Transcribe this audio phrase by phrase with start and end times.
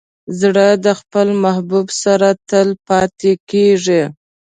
[0.39, 4.03] زړه د خپل محبوب سره تل پاتې کېږي.